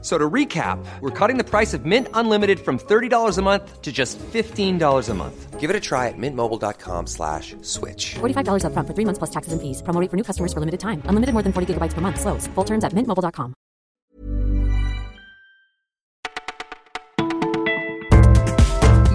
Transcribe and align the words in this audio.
So 0.00 0.16
to 0.16 0.30
recap, 0.30 0.78
we're 1.00 1.10
cutting 1.10 1.38
the 1.38 1.44
price 1.44 1.74
of 1.74 1.84
Mint 1.84 2.06
Unlimited 2.14 2.60
from 2.60 2.78
$30 2.78 3.36
a 3.36 3.42
month 3.42 3.82
to 3.82 3.90
just 3.90 4.16
$15 4.18 5.08
a 5.08 5.14
month. 5.14 5.58
Give 5.58 5.70
it 5.70 5.74
a 5.74 5.80
try 5.80 6.06
at 6.06 6.14
mintmobile.com 6.16 7.08
slash 7.08 7.56
switch. 7.62 8.14
$45 8.20 8.62
upfront 8.62 8.86
for 8.86 8.94
three 8.94 9.04
months 9.04 9.18
plus 9.18 9.30
taxes 9.30 9.52
and 9.52 9.60
fees. 9.60 9.82
Promo 9.82 10.00
rate 10.00 10.08
for 10.08 10.16
new 10.16 10.22
customers 10.22 10.52
for 10.52 10.60
limited 10.60 10.78
time. 10.78 11.02
Unlimited 11.06 11.32
more 11.34 11.42
than 11.42 11.52
40 11.52 11.74
gigabytes 11.74 11.94
per 11.94 12.00
month. 12.00 12.20
Slows. 12.20 12.46
Full 12.54 12.64
terms 12.64 12.84
at 12.84 12.94
mintmobile.com. 12.94 13.54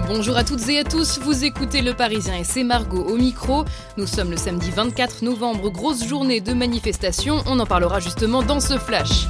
Bonjour 0.06 0.36
à 0.36 0.44
toutes 0.44 0.68
et 0.68 0.78
à 0.78 0.84
tous, 0.84 1.18
vous 1.18 1.44
écoutez 1.44 1.82
Le 1.82 1.92
Parisien 1.92 2.36
et 2.36 2.44
c'est 2.44 2.62
Margot 2.62 3.02
au 3.02 3.16
micro. 3.16 3.64
Nous 3.96 4.06
sommes 4.06 4.30
le 4.30 4.36
samedi 4.36 4.70
24 4.70 5.22
novembre, 5.22 5.70
grosse 5.70 6.06
journée 6.06 6.40
de 6.40 6.54
manifestation, 6.54 7.42
on 7.46 7.58
en 7.58 7.66
parlera 7.66 7.98
justement 7.98 8.42
dans 8.42 8.60
ce 8.60 8.78
flash. 8.78 9.26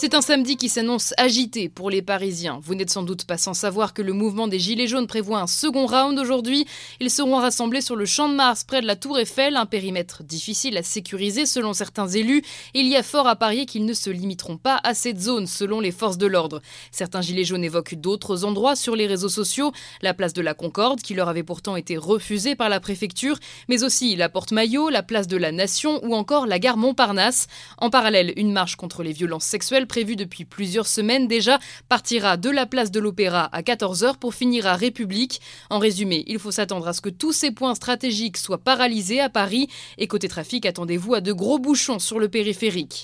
C'est 0.00 0.14
un 0.14 0.20
samedi 0.20 0.56
qui 0.56 0.68
s'annonce 0.68 1.12
agité 1.16 1.68
pour 1.68 1.90
les 1.90 2.02
Parisiens. 2.02 2.60
Vous 2.62 2.76
n'êtes 2.76 2.88
sans 2.88 3.02
doute 3.02 3.24
pas 3.24 3.36
sans 3.36 3.52
savoir 3.52 3.94
que 3.94 4.00
le 4.00 4.12
mouvement 4.12 4.46
des 4.46 4.60
Gilets 4.60 4.86
jaunes 4.86 5.08
prévoit 5.08 5.40
un 5.40 5.48
second 5.48 5.86
round 5.86 6.16
aujourd'hui. 6.20 6.66
Ils 7.00 7.10
seront 7.10 7.38
rassemblés 7.38 7.80
sur 7.80 7.96
le 7.96 8.06
champ 8.06 8.28
de 8.28 8.36
Mars 8.36 8.62
près 8.62 8.80
de 8.80 8.86
la 8.86 8.94
Tour 8.94 9.18
Eiffel, 9.18 9.56
un 9.56 9.66
périmètre 9.66 10.22
difficile 10.22 10.76
à 10.76 10.84
sécuriser 10.84 11.46
selon 11.46 11.72
certains 11.72 12.06
élus. 12.06 12.44
il 12.74 12.86
y 12.86 12.94
a 12.94 13.02
fort 13.02 13.26
à 13.26 13.34
parier 13.34 13.66
qu'ils 13.66 13.86
ne 13.86 13.92
se 13.92 14.08
limiteront 14.08 14.56
pas 14.56 14.78
à 14.84 14.94
cette 14.94 15.20
zone 15.20 15.48
selon 15.48 15.80
les 15.80 15.90
forces 15.90 16.16
de 16.16 16.28
l'ordre. 16.28 16.62
Certains 16.92 17.20
Gilets 17.20 17.42
jaunes 17.42 17.64
évoquent 17.64 17.96
d'autres 17.96 18.44
endroits 18.44 18.76
sur 18.76 18.94
les 18.94 19.08
réseaux 19.08 19.28
sociaux, 19.28 19.72
la 20.00 20.14
place 20.14 20.32
de 20.32 20.42
la 20.42 20.54
Concorde 20.54 21.00
qui 21.00 21.14
leur 21.14 21.28
avait 21.28 21.42
pourtant 21.42 21.74
été 21.74 21.96
refusée 21.96 22.54
par 22.54 22.68
la 22.68 22.78
préfecture, 22.78 23.36
mais 23.68 23.82
aussi 23.82 24.14
la 24.14 24.28
Porte 24.28 24.52
Maillot, 24.52 24.90
la 24.90 25.02
place 25.02 25.26
de 25.26 25.36
la 25.36 25.50
Nation 25.50 25.98
ou 26.04 26.14
encore 26.14 26.46
la 26.46 26.60
gare 26.60 26.76
Montparnasse. 26.76 27.48
En 27.78 27.90
parallèle, 27.90 28.32
une 28.36 28.52
marche 28.52 28.76
contre 28.76 29.02
les 29.02 29.12
violences 29.12 29.44
sexuelles 29.44 29.87
prévu 29.88 30.14
depuis 30.14 30.44
plusieurs 30.44 30.86
semaines 30.86 31.26
déjà, 31.26 31.58
partira 31.88 32.36
de 32.36 32.50
la 32.50 32.66
place 32.66 32.92
de 32.92 33.00
l'Opéra 33.00 33.48
à 33.52 33.62
14h 33.62 34.18
pour 34.18 34.34
finir 34.34 34.66
à 34.66 34.76
République. 34.76 35.40
En 35.70 35.80
résumé, 35.80 36.22
il 36.28 36.38
faut 36.38 36.52
s'attendre 36.52 36.86
à 36.86 36.92
ce 36.92 37.00
que 37.00 37.08
tous 37.08 37.32
ces 37.32 37.50
points 37.50 37.74
stratégiques 37.74 38.36
soient 38.36 38.58
paralysés 38.58 39.20
à 39.20 39.28
Paris. 39.28 39.68
Et 39.98 40.06
côté 40.06 40.28
trafic, 40.28 40.66
attendez-vous 40.66 41.14
à 41.14 41.20
de 41.20 41.32
gros 41.32 41.58
bouchons 41.58 41.98
sur 41.98 42.20
le 42.20 42.28
périphérique. 42.28 43.02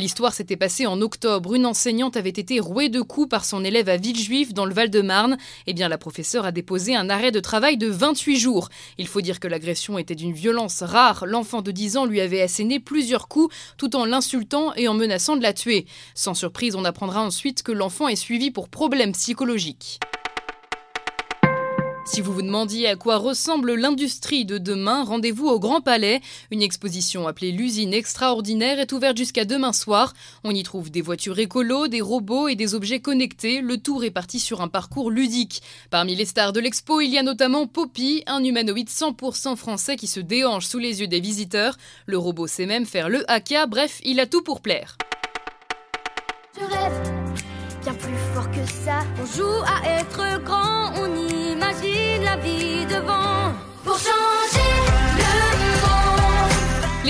L'histoire 0.00 0.32
s'était 0.32 0.56
passée 0.56 0.86
en 0.86 1.02
octobre. 1.02 1.54
Une 1.54 1.66
enseignante 1.66 2.16
avait 2.16 2.30
été 2.30 2.58
rouée 2.58 2.88
de 2.88 3.02
coups 3.02 3.28
par 3.28 3.44
son 3.44 3.62
élève 3.62 3.90
à 3.90 3.98
Villejuif, 3.98 4.54
dans 4.54 4.64
le 4.64 4.72
Val-de-Marne. 4.72 5.36
Eh 5.66 5.74
bien, 5.74 5.88
la 5.88 5.98
professeure 5.98 6.46
a 6.46 6.52
déposé 6.52 6.96
un 6.96 7.10
arrêt 7.10 7.32
de 7.32 7.38
travail 7.38 7.76
de 7.76 7.86
28 7.86 8.38
jours. 8.38 8.70
Il 8.96 9.06
faut 9.06 9.20
dire 9.20 9.40
que 9.40 9.46
l'agression 9.46 9.98
était 9.98 10.14
d'une 10.14 10.32
violence 10.32 10.82
rare. 10.82 11.26
L'enfant 11.26 11.60
de 11.60 11.70
10 11.70 11.98
ans 11.98 12.06
lui 12.06 12.22
avait 12.22 12.40
asséné 12.40 12.80
plusieurs 12.80 13.28
coups, 13.28 13.54
tout 13.76 13.94
en 13.94 14.06
l'insultant 14.06 14.72
et 14.74 14.88
en 14.88 14.94
menaçant 14.94 15.36
de 15.36 15.42
la 15.42 15.52
tuer. 15.52 15.84
Sans 16.14 16.32
surprise, 16.32 16.76
on 16.76 16.86
apprendra 16.86 17.22
ensuite 17.22 17.62
que 17.62 17.72
l'enfant 17.72 18.08
est 18.08 18.16
suivi 18.16 18.50
pour 18.50 18.70
problème 18.70 19.12
psychologiques. 19.12 20.00
Si 22.12 22.22
vous 22.22 22.32
vous 22.32 22.42
demandiez 22.42 22.88
à 22.88 22.96
quoi 22.96 23.18
ressemble 23.18 23.76
l'industrie 23.76 24.44
de 24.44 24.58
demain, 24.58 25.04
rendez-vous 25.04 25.46
au 25.46 25.60
Grand 25.60 25.80
Palais. 25.80 26.20
Une 26.50 26.60
exposition 26.60 27.28
appelée 27.28 27.52
l'usine 27.52 27.94
extraordinaire 27.94 28.80
est 28.80 28.90
ouverte 28.90 29.16
jusqu'à 29.16 29.44
demain 29.44 29.72
soir. 29.72 30.12
On 30.42 30.50
y 30.50 30.64
trouve 30.64 30.90
des 30.90 31.02
voitures 31.02 31.38
écolo, 31.38 31.86
des 31.86 32.00
robots 32.00 32.48
et 32.48 32.56
des 32.56 32.74
objets 32.74 32.98
connectés, 32.98 33.60
le 33.60 33.78
tout 33.78 33.96
réparti 33.96 34.40
sur 34.40 34.60
un 34.60 34.66
parcours 34.66 35.12
ludique. 35.12 35.62
Parmi 35.88 36.16
les 36.16 36.24
stars 36.24 36.52
de 36.52 36.58
l'expo, 36.58 37.00
il 37.00 37.10
y 37.10 37.18
a 37.18 37.22
notamment 37.22 37.68
Poppy, 37.68 38.24
un 38.26 38.42
humanoïde 38.42 38.88
100% 38.88 39.54
français 39.54 39.94
qui 39.94 40.08
se 40.08 40.18
déhanche 40.18 40.66
sous 40.66 40.78
les 40.78 41.02
yeux 41.02 41.06
des 41.06 41.20
visiteurs. 41.20 41.76
Le 42.06 42.18
robot 42.18 42.48
sait 42.48 42.66
même 42.66 42.86
faire 42.86 43.08
le 43.08 43.22
haka, 43.30 43.66
bref, 43.66 44.00
il 44.02 44.18
a 44.18 44.26
tout 44.26 44.42
pour 44.42 44.62
plaire. 44.62 44.96
La 52.22 52.36
vie 52.36 52.86
devant. 52.86 53.39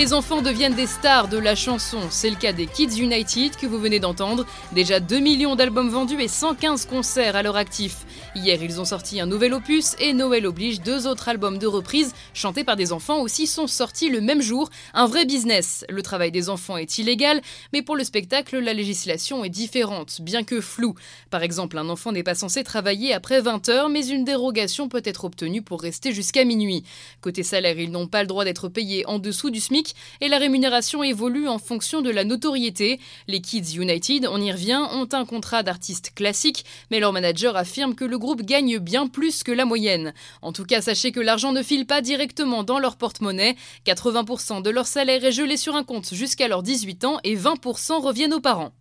Les 0.01 0.13
enfants 0.13 0.41
deviennent 0.41 0.73
des 0.73 0.87
stars 0.87 1.27
de 1.27 1.37
la 1.37 1.53
chanson. 1.53 1.99
C'est 2.09 2.31
le 2.31 2.35
cas 2.35 2.53
des 2.53 2.65
Kids 2.65 2.99
United 2.99 3.55
que 3.55 3.67
vous 3.67 3.77
venez 3.77 3.99
d'entendre. 3.99 4.47
Déjà 4.71 4.99
2 4.99 5.19
millions 5.19 5.55
d'albums 5.55 5.89
vendus 5.89 6.19
et 6.19 6.27
115 6.27 6.87
concerts 6.87 7.35
à 7.35 7.43
leur 7.43 7.55
actif. 7.55 7.97
Hier, 8.33 8.63
ils 8.63 8.81
ont 8.81 8.85
sorti 8.85 9.21
un 9.21 9.27
nouvel 9.27 9.53
opus 9.53 9.95
et 9.99 10.13
Noël 10.13 10.47
oblige, 10.47 10.81
deux 10.81 11.05
autres 11.05 11.29
albums 11.29 11.59
de 11.59 11.67
reprise 11.67 12.15
chantés 12.33 12.63
par 12.63 12.77
des 12.77 12.93
enfants 12.93 13.21
aussi 13.21 13.45
sont 13.45 13.67
sortis 13.67 14.09
le 14.09 14.21
même 14.21 14.41
jour. 14.41 14.71
Un 14.95 15.05
vrai 15.05 15.25
business. 15.25 15.85
Le 15.87 16.01
travail 16.01 16.31
des 16.31 16.49
enfants 16.49 16.77
est 16.77 16.97
illégal, 16.97 17.39
mais 17.71 17.83
pour 17.83 17.95
le 17.95 18.03
spectacle, 18.03 18.57
la 18.57 18.73
législation 18.73 19.43
est 19.43 19.49
différente, 19.49 20.19
bien 20.21 20.43
que 20.43 20.61
floue. 20.61 20.95
Par 21.29 21.43
exemple, 21.43 21.77
un 21.77 21.89
enfant 21.89 22.11
n'est 22.11 22.23
pas 22.23 22.33
censé 22.33 22.63
travailler 22.63 23.13
après 23.13 23.39
20 23.39 23.69
heures, 23.69 23.89
mais 23.89 24.07
une 24.07 24.23
dérogation 24.23 24.89
peut 24.89 25.03
être 25.05 25.25
obtenue 25.25 25.61
pour 25.61 25.79
rester 25.79 26.11
jusqu'à 26.11 26.43
minuit. 26.43 26.83
Côté 27.21 27.43
salaire, 27.43 27.77
ils 27.77 27.91
n'ont 27.91 28.07
pas 28.07 28.23
le 28.23 28.27
droit 28.27 28.45
d'être 28.45 28.67
payés 28.67 29.05
en 29.05 29.19
dessous 29.19 29.51
du 29.51 29.59
SMIC 29.59 29.90
et 30.21 30.27
la 30.27 30.37
rémunération 30.37 31.03
évolue 31.03 31.47
en 31.47 31.57
fonction 31.57 32.01
de 32.01 32.09
la 32.09 32.23
notoriété. 32.23 32.99
Les 33.27 33.41
Kids 33.41 33.77
United, 33.77 34.27
on 34.31 34.41
y 34.41 34.51
revient, 34.51 34.81
ont 34.91 35.07
un 35.11 35.25
contrat 35.25 35.63
d'artiste 35.63 36.11
classique, 36.15 36.65
mais 36.89 36.99
leur 36.99 37.13
manager 37.13 37.55
affirme 37.55 37.95
que 37.95 38.05
le 38.05 38.17
groupe 38.17 38.41
gagne 38.43 38.79
bien 38.79 39.07
plus 39.07 39.43
que 39.43 39.51
la 39.51 39.65
moyenne. 39.65 40.13
En 40.41 40.51
tout 40.51 40.65
cas, 40.65 40.81
sachez 40.81 41.11
que 41.11 41.19
l'argent 41.19 41.51
ne 41.51 41.63
file 41.63 41.85
pas 41.85 42.01
directement 42.01 42.63
dans 42.63 42.79
leur 42.79 42.95
porte-monnaie. 42.95 43.55
80% 43.85 44.61
de 44.61 44.69
leur 44.69 44.87
salaire 44.87 45.23
est 45.23 45.31
gelé 45.31 45.57
sur 45.57 45.75
un 45.75 45.83
compte 45.83 46.13
jusqu'à 46.13 46.47
leurs 46.47 46.63
18 46.63 47.05
ans 47.05 47.19
et 47.23 47.35
20% 47.35 48.01
reviennent 48.01 48.33
aux 48.33 48.41
parents. 48.41 48.71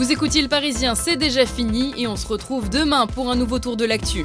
Vous 0.00 0.12
écoutiez 0.12 0.40
le 0.40 0.48
Parisien, 0.48 0.94
c'est 0.94 1.16
déjà 1.16 1.44
fini 1.44 1.92
et 1.96 2.06
on 2.06 2.16
se 2.16 2.26
retrouve 2.26 2.70
demain 2.70 3.06
pour 3.06 3.30
un 3.30 3.36
nouveau 3.36 3.58
tour 3.58 3.76
de 3.76 3.84
l'actu. 3.84 4.24